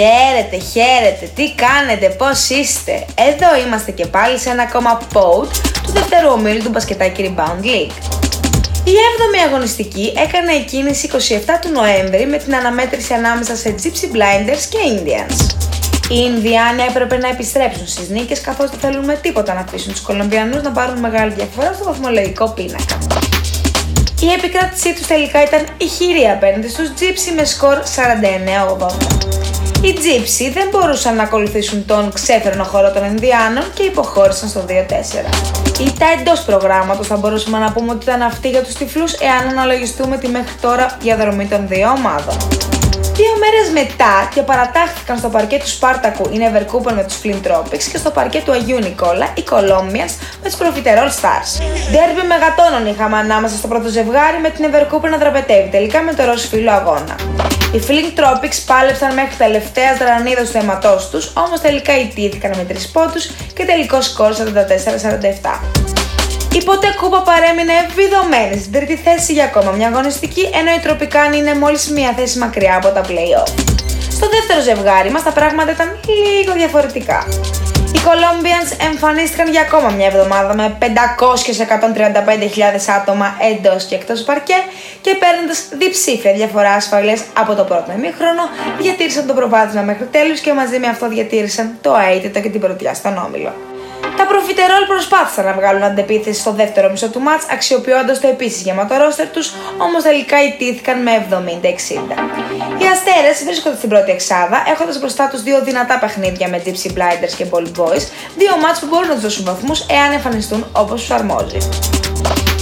[0.00, 3.04] Χαίρετε, χαίρετε, τι κάνετε, πώς είστε.
[3.14, 7.96] Εδώ είμαστε και πάλι σε ένα ακόμα post του δεύτερου ομίλου του μπασκετάκι Rebound League.
[8.84, 11.16] Η 7η αγωνιστική έκανε εκκίνηση 27
[11.60, 15.54] του Νοέμβρη με την αναμέτρηση ανάμεσα σε Gypsy Blinders και Indians.
[16.10, 20.00] Οι Ινδιάνοι έπρεπε να επιστρέψουν στις νίκες καθώς δεν θέλουν με τίποτα να αφήσουν τους
[20.00, 22.98] Κολομπιανούς να πάρουν μεγάλη διαφορά στο βαθμολογικό πίνακα.
[24.20, 27.78] Η επικράτησή τους τελικά ήταν ηχηρή απέναντι στους Gypsy με σκορ
[28.76, 29.59] 49-80.
[29.82, 34.72] Οι Gypsy δεν μπορούσαν να ακολουθήσουν τον ξέφερνο χώρο των Ινδιάνων και υποχώρησαν στο 2-4.
[35.80, 39.48] Η τα εντός προγράμματος θα μπορούσαμε να πούμε ότι ήταν αυτή για τους τυφλούς εάν
[39.48, 42.36] αναλογιστούμε τη μέχρι τώρα διαδρομή των δύο ομάδων.
[43.70, 47.82] Δύο μέρε μετά και παρατάχθηκαν στο παρκέ του Σπάρτακου η Never με τους Flint Tropics
[47.92, 51.50] και στο παρκέ του Αγίου Νικόλα οι Colombians με τους Profiterol Stars.
[51.90, 56.24] Ντέρμπι μεγατόνων είχαμε ανάμεσα στο πρώτο ζευγάρι με την Never να δραπετεύει τελικά με το
[56.24, 57.14] ροζ φύλλο αγώνα.
[57.74, 62.90] Οι Flint Tropics πάλεψαν μέχρι τελευταίας δρανίδας του αίματό τους, όμως τελικά ιτήθηκαν με τρεις
[62.90, 65.90] πόντους και τελικό σκορ 44-47.
[66.52, 71.36] Η ποτέ κούπα παρέμεινε βιδωμένη στην τρίτη θέση για ακόμα μια αγωνιστική, ενώ οι Τροπικάνοι
[71.36, 73.69] είναι μόλις μία θέση μακριά από τα playoff.
[74.20, 77.26] Στο δεύτερο ζευγάρι μας τα πράγματα ήταν λίγο διαφορετικά.
[77.94, 80.86] Οι Colombians εμφανίστηκαν για ακόμα μια εβδομάδα με 500-135.000
[83.00, 84.54] άτομα εντός και εκτός παρκέ
[85.00, 88.42] και παίρνοντας διψήφια διαφορά ασφαλείας από το πρώτο ημίχρονο,
[88.78, 92.94] διατήρησαν το προβάδισμα μέχρι τέλους και μαζί με αυτό διατήρησαν το αίτητο και την πρωτιά
[92.94, 93.69] στον όμιλο.
[94.16, 98.96] Τα προφιτερόλ προσπάθησαν να βγάλουν αντεπίθεση στο δεύτερο μισό του μάτς, αξιοποιώντας το επίσης γεμάτο
[98.96, 102.14] ρόστερ τους, όμως τελικά ιτήθηκαν με 70-60.
[102.78, 107.34] Οι Αστέρες βρίσκονται στην πρώτη εξάδα, έχοντας μπροστά τους δύο δυνατά παιχνίδια με Gypsy Blinders
[107.36, 108.04] και Bold Boys,
[108.36, 111.58] δύο μάτς που μπορούν να τους δώσουν βαθμούς εάν εμφανιστούν όπως τους αρμόζει.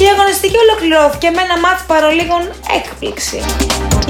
[0.04, 2.42] Η αγωνιστική ολοκληρώθηκε με ένα μάτς παρολίγων
[2.78, 3.38] έκπληξη.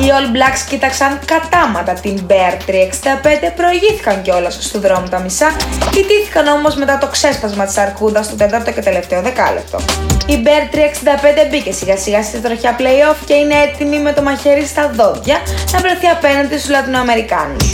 [0.01, 5.57] Οι All Blacks κοίταξαν κατάματα την Bear 365, προηγήθηκαν κιόλας στο δρόμο τα μισά,
[5.91, 9.79] κοιτήθηκαν όμως μετά το ξέσπασμα της Αρκούδας στο τέταρτο και τελευταίο δεκάλεπτο.
[10.27, 14.67] Η Bear 365 μπήκε σιγά σιγά στη τροχιά playoff και είναι έτοιμη με το μαχαίρι
[14.67, 15.37] στα δόντια
[15.73, 17.73] να βρεθεί απέναντι στους Λατινοαμερικάνους.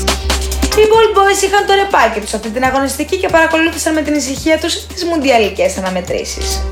[0.79, 4.59] Οι Ball Boys είχαν το ρεπάκι τους αυτή την αγωνιστική και παρακολούθησαν με την ησυχία
[4.59, 6.63] τους τις μουντιαλικές αναμετρήσεις.